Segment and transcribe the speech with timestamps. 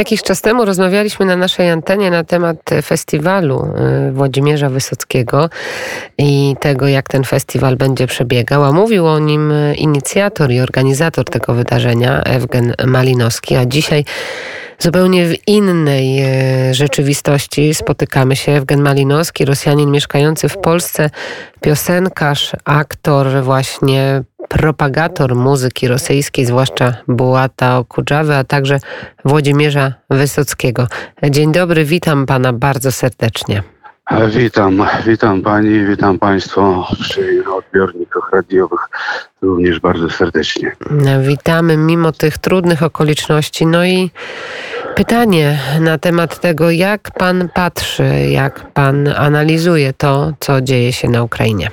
[0.00, 3.72] Jakiś czas temu rozmawialiśmy na naszej antenie na temat festiwalu
[4.08, 5.50] y, Włodzimierza Wysockiego
[6.18, 8.64] i tego, jak ten festiwal będzie przebiegał.
[8.64, 13.56] A mówił o nim inicjator i organizator tego wydarzenia, Ewgen Malinowski.
[13.56, 14.04] A dzisiaj
[14.80, 16.24] zupełnie w innej
[16.70, 18.52] y, rzeczywistości spotykamy się.
[18.52, 21.10] Ewgen Malinowski, Rosjanin mieszkający w Polsce,
[21.60, 28.78] piosenkarz, aktor, właśnie propagator muzyki rosyjskiej, zwłaszcza Bułata Okudżawy, a także
[29.24, 30.86] Włodzimierza Wysockiego.
[31.30, 33.62] Dzień dobry, witam pana bardzo serdecznie.
[34.36, 38.80] Witam, witam pani, witam państwo przy odbiornikach radiowych
[39.42, 40.76] również bardzo serdecznie.
[41.22, 43.66] Witamy mimo tych trudnych okoliczności.
[43.66, 44.10] No i
[44.94, 51.22] pytanie na temat tego, jak pan patrzy, jak pan analizuje to, co dzieje się na
[51.22, 51.70] Ukrainie.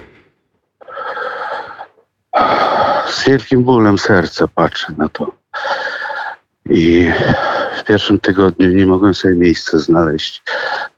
[3.08, 5.32] Z wielkim bólem serca patrzę na to.
[6.70, 7.12] I
[7.80, 10.44] w pierwszym tygodniu nie mogłem sobie miejsca znaleźć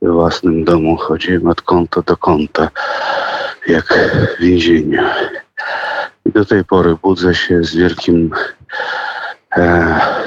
[0.02, 0.98] we własnym domu.
[0.98, 2.70] Chodziłem od kąta do kąta,
[3.68, 3.86] jak
[4.38, 5.04] w więzieniu.
[6.26, 8.32] I do tej pory budzę się z wielkim,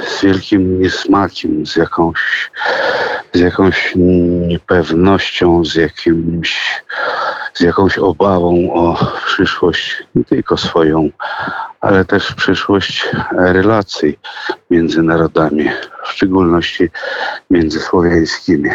[0.07, 2.51] z wielkim niesmakiem, z jakąś,
[3.33, 6.83] z jakąś niepewnością, z jakimś
[7.53, 11.09] z jakąś obawą o przyszłość, nie tylko swoją,
[11.81, 14.19] ale też przyszłość relacji
[14.69, 15.69] między narodami,
[16.03, 16.89] w szczególności
[17.49, 18.69] międzysłowiańskimi.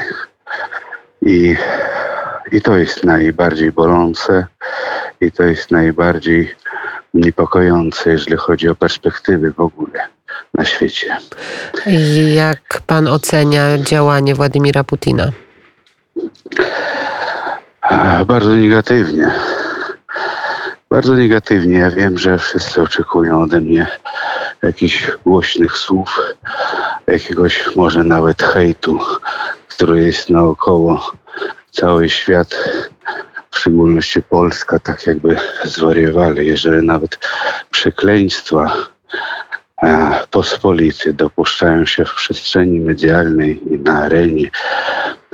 [1.22, 1.56] I,
[2.52, 4.46] I to jest najbardziej bolące
[5.20, 6.54] i to jest najbardziej
[7.14, 10.17] niepokojące, jeżeli chodzi o perspektywy w ogóle
[10.54, 11.16] na świecie.
[12.34, 15.32] Jak pan ocenia działanie Władimira Putina?
[18.26, 19.30] Bardzo negatywnie.
[20.90, 21.78] Bardzo negatywnie.
[21.78, 23.86] Ja wiem, że wszyscy oczekują ode mnie
[24.62, 26.20] jakichś głośnych słów,
[27.06, 28.98] jakiegoś może nawet hejtu,
[29.68, 31.12] który jest naokoło.
[31.70, 32.54] Cały świat,
[33.50, 37.18] w szczególności Polska, tak jakby zwariowali, jeżeli nawet
[37.70, 38.72] przekleństwa
[40.30, 44.50] pospolity dopuszczają się w przestrzeni medialnej i na arenie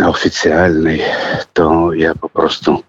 [0.05, 1.03] oficjalnej,
[1.53, 2.83] to ja po prostu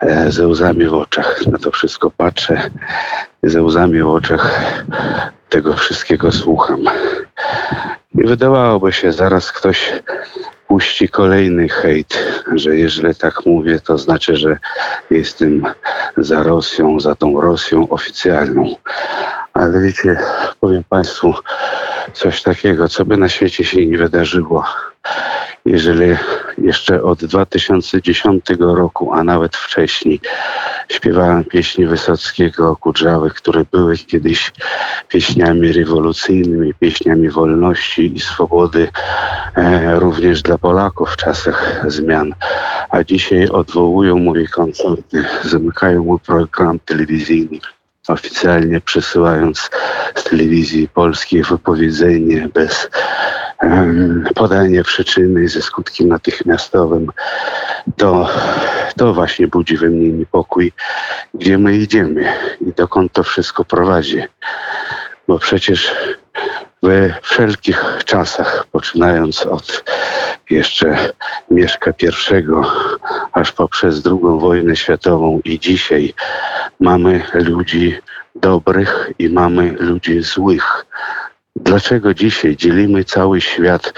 [0.00, 2.70] e, ze łzami w oczach na to wszystko patrzę,
[3.42, 4.72] ze łzami w oczach
[5.48, 6.84] tego wszystkiego słucham.
[8.14, 9.92] I wydawałoby się, zaraz ktoś
[10.68, 12.18] puści kolejny hejt,
[12.54, 14.58] że jeżeli tak mówię, to znaczy, że
[15.10, 15.62] jestem
[16.16, 18.74] za Rosją, za tą Rosją oficjalną.
[19.60, 20.16] Ale wiecie,
[20.60, 21.34] powiem Państwu
[22.12, 24.64] coś takiego, co by na świecie się nie wydarzyło,
[25.64, 26.16] jeżeli
[26.58, 30.20] jeszcze od 2010 roku, a nawet wcześniej,
[30.88, 34.52] śpiewałem pieśni Wysockiego, Kudrzawy, które były kiedyś
[35.08, 38.88] pieśniami rewolucyjnymi, pieśniami wolności i swobody,
[39.56, 42.34] e, również dla Polaków w czasach zmian.
[42.90, 47.58] A dzisiaj odwołują moje koncerty, zamykają mój program telewizyjny
[48.08, 49.70] oficjalnie przesyłając
[50.14, 52.90] z telewizji polskiej wypowiedzenie bez
[54.34, 57.06] podania przyczyny ze skutkiem natychmiastowym,
[57.96, 58.28] to,
[58.96, 60.72] to właśnie budzi we mnie niepokój,
[61.34, 64.22] gdzie my idziemy i dokąd to wszystko prowadzi.
[65.28, 65.94] Bo przecież
[66.86, 69.84] we wszelkich czasach, poczynając od
[70.50, 71.12] jeszcze
[71.50, 72.06] Mieszka I,
[73.32, 76.14] aż poprzez II wojnę światową i dzisiaj
[76.80, 77.98] mamy ludzi
[78.34, 80.86] dobrych i mamy ludzi złych.
[81.56, 83.92] Dlaczego dzisiaj dzielimy cały świat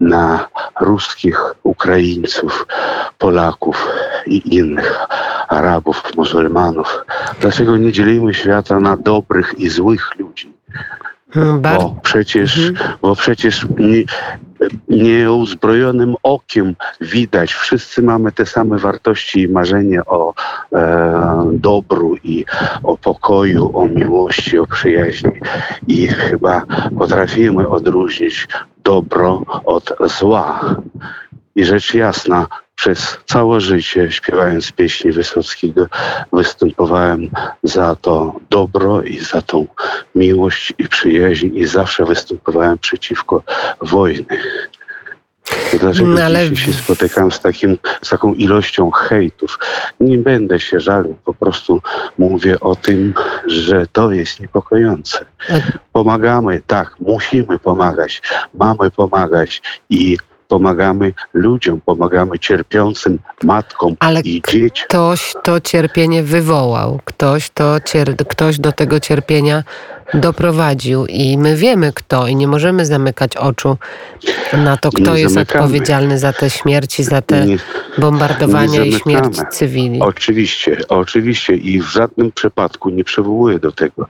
[0.00, 0.48] na
[0.80, 2.66] ruskich, Ukraińców,
[3.18, 3.88] Polaków
[4.26, 4.98] i innych,
[5.48, 7.04] Arabów, muzułmanów?
[7.40, 10.52] Dlaczego nie dzielimy świata na dobrych i złych ludzi?
[11.60, 12.92] Bo przecież, mhm.
[13.02, 14.04] bo przecież nie,
[14.88, 20.34] nieuzbrojonym okiem widać, wszyscy mamy te same wartości i marzenie o
[20.72, 22.44] e, dobru i
[22.82, 25.32] o pokoju, o miłości, o przyjaźni.
[25.88, 26.62] I chyba
[26.98, 28.48] potrafimy odróżnić
[28.84, 30.76] dobro od zła.
[31.56, 35.86] I rzecz jasna, przez całe życie śpiewając pieśni Wysockiego
[36.32, 37.30] występowałem
[37.62, 39.66] za to dobro i za tą
[40.14, 43.42] miłość i przyjaźń i zawsze występowałem przeciwko
[43.80, 44.38] wojny.
[45.80, 46.50] Dlaczego no, ale...
[46.50, 49.58] dzisiaj się spotykam z, takim, z taką ilością hejtów?
[50.00, 51.82] Nie będę się żalił, po prostu
[52.18, 53.14] mówię o tym,
[53.46, 55.24] że to jest niepokojące.
[55.92, 58.22] Pomagamy, tak, musimy pomagać,
[58.54, 60.18] mamy pomagać i
[60.48, 64.86] pomagamy ludziom, pomagamy cierpiącym matkom Ale i dzieciom.
[64.88, 68.16] Ktoś to cierpienie wywołał, ktoś, to cier...
[68.16, 69.64] ktoś do tego cierpienia
[70.14, 73.76] doprowadził i my wiemy kto i nie możemy zamykać oczu
[74.52, 75.64] na to, kto Nie jest zamykamy.
[75.64, 77.56] odpowiedzialny za te śmierci, za te Nie-
[77.98, 80.00] bombardowania nie i śmierć cywili.
[80.00, 84.06] Oczywiście, oczywiście i w żadnym przypadku nie przywołuję do tego.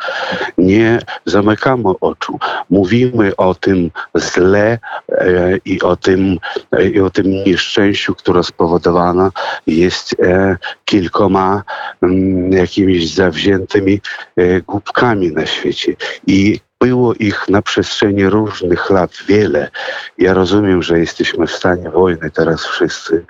[0.58, 2.38] Nie zamykamy oczu.
[2.70, 6.38] Mówimy o tym źle e, i o tym,
[6.73, 9.31] e, i o tym nieszczęściu, które spowodowane
[9.67, 11.62] jest e, kilkoma
[12.02, 14.00] mm, jakimiś zawziętymi
[14.37, 15.83] e, głupkami na świecie.
[16.26, 19.70] I było ich na przestrzeni różnych lat wiele.
[20.19, 23.25] Ja rozumiem, że jesteśmy w stanie wojny teraz wszyscy,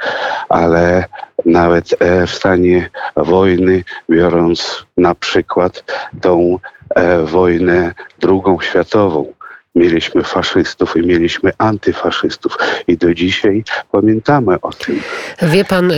[0.48, 1.04] ale
[1.44, 5.84] nawet e, w stanie wojny, biorąc na przykład
[6.20, 6.58] tą
[6.94, 9.33] e, wojnę drugą światową.
[9.74, 12.56] Mieliśmy faszystów i mieliśmy antyfaszystów
[12.88, 15.00] i do dzisiaj pamiętamy o tym.
[15.42, 15.92] Wie pan,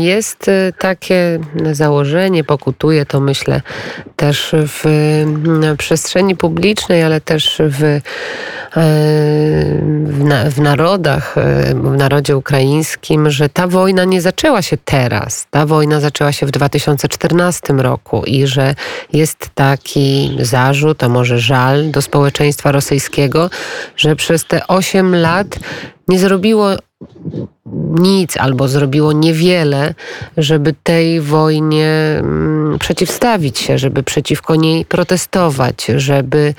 [0.00, 1.38] jest y, takie
[1.72, 3.60] założenie, pokutuje to myślę
[4.16, 8.00] też w ym, przestrzeni publicznej, ale też w, y,
[10.04, 15.46] w, na, w narodach, y, w narodzie ukraińskim, że ta wojna nie zaczęła się teraz.
[15.50, 18.74] Ta wojna zaczęła się w 2014 roku i że
[19.12, 23.50] jest taki zarzut, a może żal do społeczeństwa rosyjskiego,
[23.96, 25.58] że przez te 8 lat
[26.08, 26.76] nie zrobiło
[27.98, 29.94] nic albo zrobiło niewiele,
[30.36, 36.54] żeby tej wojnie mm, przeciwstawić się, żeby przeciwko niej protestować, żeby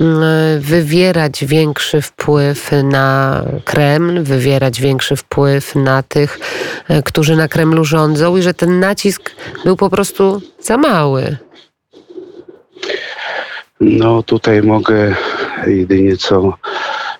[0.00, 6.38] mm, wywierać większy wpływ na Kreml, wywierać większy wpływ na tych,
[6.88, 9.30] e, którzy na Kremlu rządzą i że ten nacisk
[9.64, 11.36] był po prostu za mały.
[13.80, 15.14] No tutaj mogę
[15.66, 16.54] jedynie co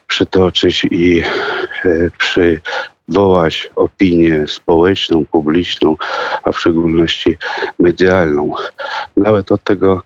[0.06, 1.23] przytoczyć i
[1.85, 5.97] e, przywołać opinię społeczną, publiczną,
[6.43, 7.39] a w szczególności
[7.79, 8.55] medialną.
[9.17, 10.03] Nawet od tego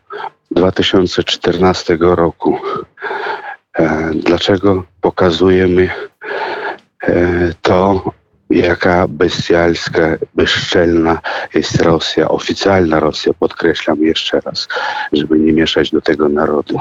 [0.50, 2.59] 2014 roku.
[3.79, 5.91] E, Dlaczego pokazujemy
[7.03, 8.11] e, to,
[8.50, 11.20] jaka bestialska, bezczelna
[11.54, 14.69] jest Rosja, oficjalna Rosja, podkreślam jeszcze raz,
[15.12, 16.78] żeby nie mieszać do tego narodu.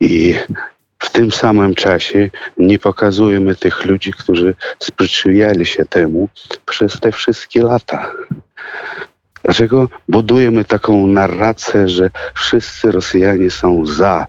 [0.00, 0.34] I
[0.98, 6.28] w tym samym czasie nie pokazujemy tych ludzi, którzy sprzeciwiali się temu
[6.66, 8.12] przez te wszystkie lata.
[9.44, 14.26] Dlaczego budujemy taką narrację, że wszyscy Rosjanie są za,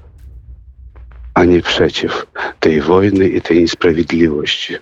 [1.33, 2.25] a nie przeciw
[2.59, 4.77] tej wojny i tej niesprawiedliwości?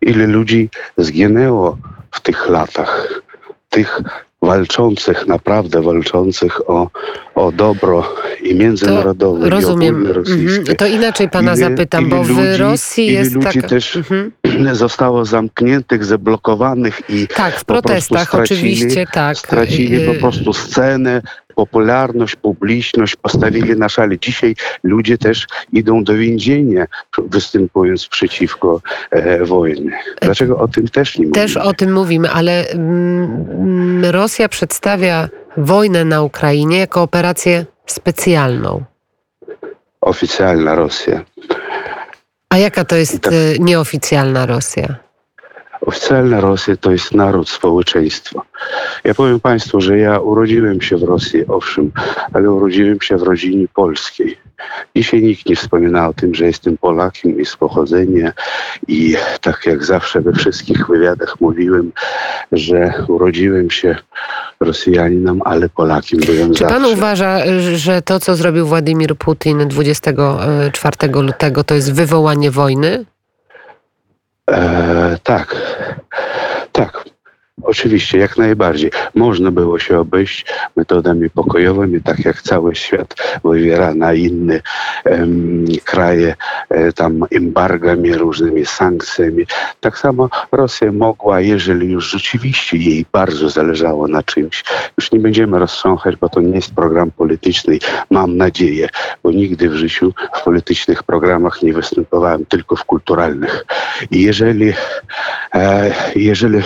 [0.00, 1.78] Ile ludzi zginęło
[2.10, 3.22] w tych latach?
[3.70, 4.00] Tych
[4.42, 6.90] walczących, naprawdę walczących o,
[7.34, 10.06] o dobro i międzynarodowe, i Rozumiem.
[10.06, 10.58] rosyjskie.
[10.60, 10.76] Mhm.
[10.76, 13.70] To inaczej pana Ile- zapytam, ile bo w ludzi- Rosji ile jest ludzi tak.
[13.70, 14.32] też Mhm.
[14.72, 19.38] zostało zamkniętych, zablokowanych i Tak, w protestach stracili- oczywiście tak.
[19.38, 21.22] stracili po Y, prostu scenę,
[21.58, 24.18] popularność, publiczność, postawili na szale.
[24.18, 26.86] Dzisiaj ludzie też idą do więzienia,
[27.18, 29.98] występując przeciwko e, wojnie.
[30.22, 31.46] Dlaczego o tym też nie mówimy?
[31.46, 38.84] Też o tym mówimy, ale mm, Rosja przedstawia wojnę na Ukrainie jako operację specjalną.
[40.00, 41.24] Oficjalna Rosja.
[42.50, 43.32] A jaka to jest Tak.
[43.58, 45.07] nieoficjalna Rosja?
[45.80, 48.42] Oficjalna Rosja to jest naród, społeczeństwo.
[49.04, 51.92] Ja powiem Państwu, że ja urodziłem się w Rosji, owszem,
[52.32, 54.38] ale urodziłem się w rodzinie polskiej.
[54.96, 58.32] Dzisiaj nikt nie wspomina o tym, że jestem Polakiem i z pochodzenia
[58.88, 61.92] i tak jak zawsze we wszystkich wywiadach mówiłem,
[62.52, 63.96] że urodziłem się
[64.60, 66.74] Rosjaninem, ale Polakiem byłem Czy zawsze.
[66.74, 67.38] pan uważa,
[67.74, 73.04] że to, co zrobił Władimir Putin 24 lutego, to jest wywołanie wojny?
[74.48, 75.56] E, tak,
[76.72, 77.17] tak.
[77.62, 78.90] Oczywiście, jak najbardziej.
[79.14, 80.46] Można było się obejść
[80.76, 84.60] metodami pokojowymi, tak jak cały świat wywiera na inne
[85.84, 86.34] kraje,
[86.70, 89.46] e, tam embargami, różnymi sankcjami.
[89.80, 94.64] Tak samo Rosja mogła, jeżeli już rzeczywiście jej bardzo zależało na czymś,
[94.98, 97.78] już nie będziemy roztrząchać, bo to nie jest program polityczny,
[98.10, 98.88] mam nadzieję,
[99.22, 103.64] bo nigdy w życiu w politycznych programach nie występowałem, tylko w kulturalnych.
[104.10, 104.72] I jeżeli,
[105.54, 106.62] e, jeżeli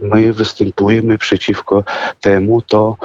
[0.00, 1.84] my występujemy przeciwko
[2.20, 2.96] temu, to,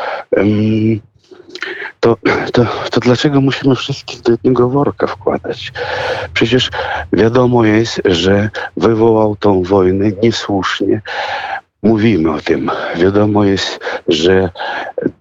[1.99, 2.17] to,
[2.53, 5.71] to, to dlaczego musimy wszystkich do jednego worka wkładać?
[6.33, 6.69] Przecież
[7.13, 11.01] wiadomo jest, że wywołał tą wojnę niesłusznie.
[11.83, 12.71] Mówimy o tym.
[12.95, 14.49] Wiadomo jest, że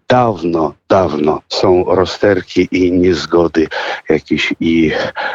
[0.08, 3.66] dawno, dawno są rozterki i niezgody
[4.08, 4.92] jakieś i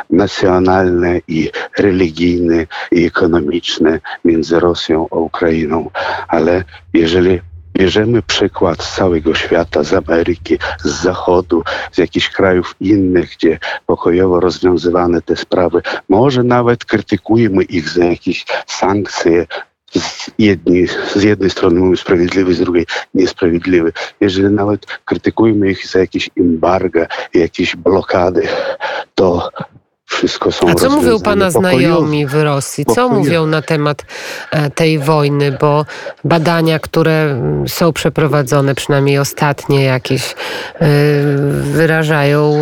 [0.10, 5.90] nacjonalne, i religijne, i ekonomiczne między Rosją a Ukrainą.
[6.28, 7.40] Ale jeżeli
[7.74, 14.40] bierzemy przykład z całego świata, z Ameryki, z Zachodu, z jakichś krajów innych, gdzie pokojowo
[14.40, 19.46] rozwiązywane te sprawy, może nawet krytykujemy ich za jakieś sankcje,
[19.92, 23.94] z, jedni, z jednej strony mówimy sprawiedliwy, z drugiej niesprawiedliwy.
[24.22, 28.48] Jeżeli nawet krytykujemy ich za jakieś embarga, jakieś blokady,
[29.16, 29.50] to
[30.08, 32.86] wszystko są A co mówią pana znajomi w Rosji?
[32.86, 33.16] Co pokojowe.
[33.16, 34.06] mówią na temat
[34.52, 35.58] e, tej wojny?
[35.62, 35.86] Bo
[36.24, 40.88] badania, które są przeprowadzone, przynajmniej ostatnie jakieś, e,
[41.62, 42.56] wyrażają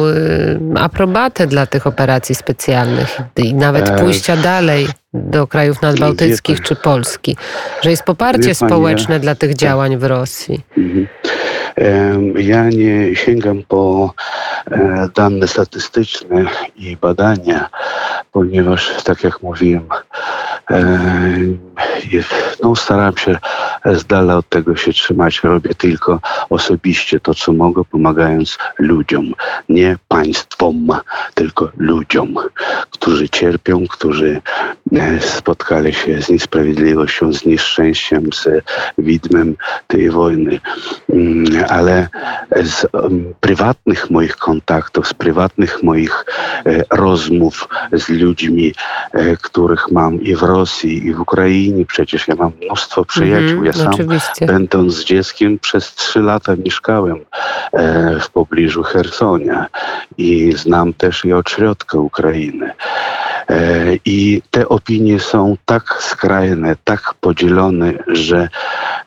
[0.75, 7.37] e, aprobatę dla tych operacji specjalnych i nawet pójścia dalej do krajów nadbałtyckich czy Polski,
[7.81, 10.63] że jest poparcie społeczne dla tych działań w Rosji.
[10.77, 11.07] Mhm.
[12.35, 14.13] Ja nie sięgam po
[14.71, 17.69] e, dane statystyczne i badania,
[18.31, 19.87] ponieważ, tak jak mówiłem,
[22.63, 23.37] no, staram się
[23.85, 25.43] z dala od tego się trzymać.
[25.43, 29.33] Robię tylko osobiście to, co mogę, pomagając ludziom.
[29.69, 30.87] Nie państwom,
[31.33, 32.35] tylko ludziom,
[32.91, 34.41] którzy cierpią, którzy
[34.93, 38.47] e, spotkali się z niesprawiedliwością, z nieszczęściem, z
[38.97, 39.55] widmem
[39.87, 40.59] tej wojny.
[41.09, 42.07] Mm, ale
[42.63, 42.87] z
[43.39, 46.25] prywatnych moich kontaktów, z prywatnych moich
[46.65, 48.73] e, rozmów z ludźmi,
[49.13, 53.49] e, których mam i w Rosji, i w Ukrainie, przecież ja mam mnóstwo przyjaciół.
[53.49, 54.45] Mm, ja sam, oczywiście.
[54.45, 57.25] będąc dzieckiem, przez trzy lata mieszkałem
[57.73, 59.65] e, w pobliżu Hersonia
[60.17, 62.71] i znam też i od środka Ukrainy.
[63.49, 68.49] E, I te opinie są tak skrajne, tak podzielone, że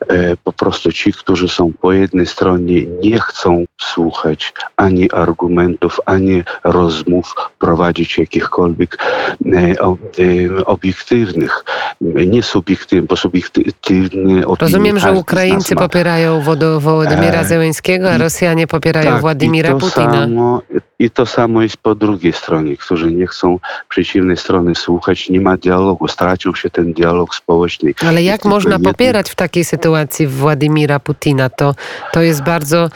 [0.07, 6.43] e, po prostu ci, którzy są po jednej stronie, nie chcą słuchać ani argumentów, ani
[6.63, 8.97] rozmów, prowadzić jakichkolwiek
[9.45, 11.63] e, obiektywnych,
[12.01, 14.55] nie subiektywnych, bo subiektywne opinie.
[14.59, 16.41] Rozumiem, że Ukraińcy popierają
[16.79, 20.11] Władimira Zełenskiego, a Rosjanie popierają tak, Władimira Putina.
[20.11, 20.61] Samo,
[20.99, 25.57] i to samo jest po drugiej stronie, którzy nie chcą przeciwnej strony słuchać, nie ma
[25.57, 27.93] dialogu, stracił się ten dialog społeczny.
[28.07, 31.49] Ale jak można popierać w takiej sytuacji Władimira Putina?
[31.49, 31.75] To,
[32.13, 32.89] to jest bardzo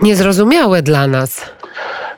[0.00, 1.50] niezrozumiałe dla nas.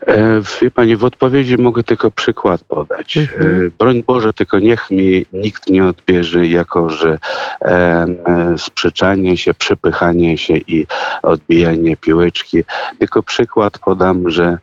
[0.09, 3.17] E, wie Pani, w odpowiedzi mogę tylko przykład podać.
[3.17, 3.71] E, mhm.
[3.79, 7.19] Broń Boże, tylko niech mi nikt nie odbierze, jako że
[7.63, 8.07] e,
[8.59, 10.87] sprzeczanie się, przepychanie się i
[11.23, 12.65] odbijanie piłeczki.
[12.99, 14.59] Tylko przykład podam, że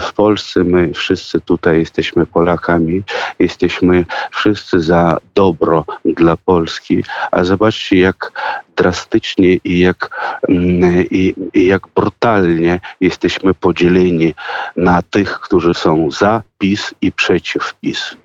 [0.00, 3.02] w Polsce my wszyscy tutaj jesteśmy Polakami,
[3.38, 8.32] jesteśmy wszyscy za dobro dla Polski, a zobaczcie, jak
[8.76, 10.10] drastycznie i jak,
[10.48, 14.34] mm, i, i jak brutalnie jesteśmy podzieleni
[14.76, 18.16] na tych, którzy są za PiS i przeciw PiS.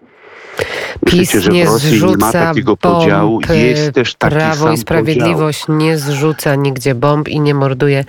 [1.06, 3.42] PiS że nie zrzuca nie podziału.
[3.54, 5.78] Jest też taki Prawo i Sprawiedliwość podział.
[5.78, 8.06] nie zrzuca nigdzie bomb i nie morduje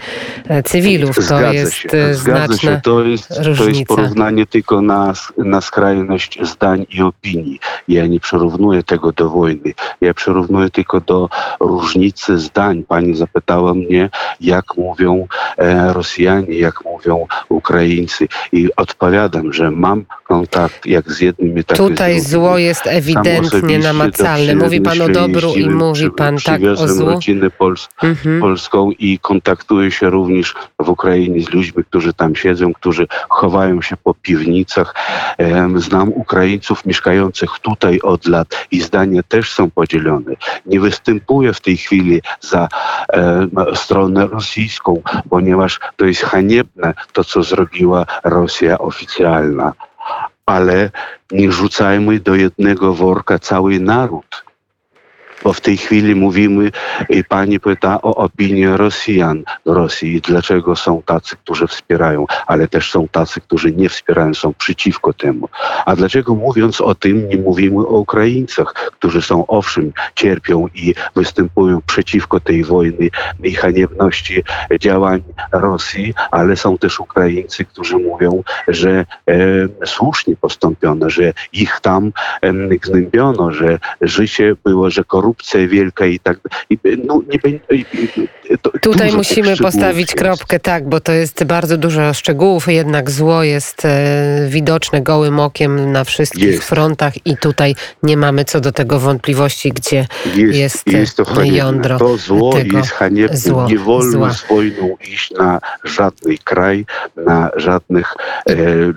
[0.49, 1.17] e, cywilów.
[1.17, 1.89] To Zgadza jest się.
[1.89, 2.81] E, się.
[2.83, 7.61] To jest, to jest porównanie tylko na, na skrajność zdań i opinii.
[7.89, 9.73] Ja nie przyrównuję tego do wojny.
[10.01, 11.29] Ja przyrównuję tylko do
[11.61, 12.83] różnicy zdań.
[12.89, 15.27] Pani zapytała mnie, jak mówią
[15.59, 18.29] e, Rosjanie, jak mówią Ukraińcy.
[18.53, 24.55] I odpowiadam, że mam kontakt jak z jednym, tak Tutaj z zło jest ewidentnie namacalne.
[24.55, 27.07] Mówi pan o dobru i mówi pan tak o złu.
[27.07, 28.41] rodzinę Pols mhm.
[28.41, 33.97] polską i kontaktuję się również w Ukrainie z ludźmi, którzy tam siedzą, którzy chowają się
[33.97, 34.95] po piwnicach.
[35.77, 40.33] Znam Ukraińców mieszkających tutaj od lat i zdania też są podzielone.
[40.67, 42.69] Nie występuję w tej chwili za
[43.13, 49.73] e, stronę rosyjską, ponieważ to jest haniebne to, co zrobiła Rosja oficjalna
[50.47, 50.91] ale
[51.31, 54.45] nie rzucajmy do jednego worka cały naród
[55.45, 56.71] bo w tej chwili mówimy,
[57.09, 62.91] i pani pyta o opinię Rosjan w Rosji, dlaczego są tacy, którzy wspierają, ale też
[62.91, 65.49] są tacy, którzy nie wspierają, są przeciwko temu.
[65.87, 71.81] A dlaczego mówiąc o tym, nie mówimy o Ukraińcach, którzy są owszem, cierpią i występują
[71.87, 73.09] przeciwko tej wojny
[73.43, 74.43] i haniebności
[74.81, 75.23] działań
[75.53, 82.53] Rosji, ale są też Ukraińcy, którzy mówią, że e, słusznie postąpiono, że ich tam e,
[82.53, 86.39] gnębiono, że życie było, że korupcja korupcja wielka i tak
[87.05, 87.39] no, nie,
[88.81, 90.19] Tutaj musimy postawić jest.
[90.19, 95.93] kropkę, tak, bo to jest bardzo dużo szczegółów, jednak zło jest e, widoczne gołym okiem
[95.93, 96.65] na wszystkich jest.
[96.65, 101.99] frontach i tutaj nie mamy co do tego wątpliwości, gdzie jest, jest, jest to jądro
[101.99, 103.37] To zło tego jest haniebne.
[103.37, 104.33] Zło, nie wolno zła.
[104.33, 106.85] z wojną iść na żadny kraj,
[107.17, 108.15] na żadnych
[108.47, 108.55] e,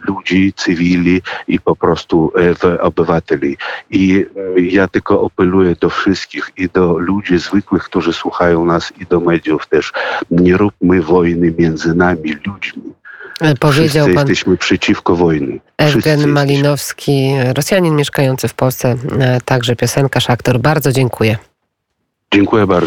[0.07, 2.31] ludzi, cywili i po prostu
[2.63, 3.57] e, obywateli.
[3.89, 4.25] I
[4.57, 9.19] ja tylko apeluję do wszystkich, wszystkich i do ludzi zwykłych, którzy słuchają nas i do
[9.19, 9.93] mediów też.
[10.31, 12.83] Nie róbmy wojny między nami, ludźmi.
[13.41, 16.27] E, Powiedział Wszyscy pan jesteśmy przeciwko Evgen jesteśmy.
[16.27, 20.59] Malinowski, Rosjanin mieszkający w Polsce, e, także piosenkarz, aktor.
[20.59, 21.37] Bardzo dziękuję.
[22.33, 22.81] Dziękuję bardzo.